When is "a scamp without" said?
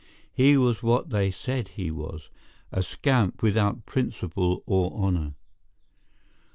2.71-3.85